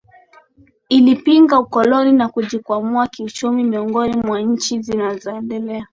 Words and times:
Ilipinga 0.89 1.59
Ukoloni 1.59 2.11
na 2.11 2.29
kujikwamua 2.29 3.07
kiuchumi 3.07 3.63
miongoni 3.63 4.17
mwa 4.17 4.41
nchi 4.41 4.81
zinazoendelea 4.81 5.87